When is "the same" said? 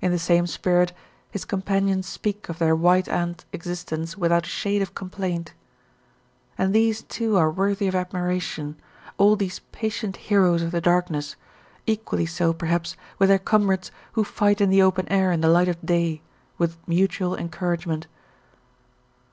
0.10-0.48